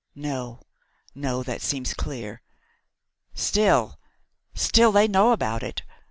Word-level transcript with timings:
"No! 0.15 0.61
no! 1.13 1.43
that 1.43 1.61
seems 1.61 1.93
clear. 1.93 2.41
Still! 3.35 3.99
still! 4.55 4.91
they 4.91 5.07
know 5.07 5.31
about 5.31 5.61
it. 5.61 5.83